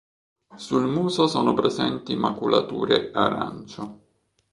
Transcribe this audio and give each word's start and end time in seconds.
Sul 0.55 0.87
muso 0.87 1.27
sono 1.27 1.53
presenti 1.53 2.15
maculature 2.15 3.11
arancio. 3.13 3.99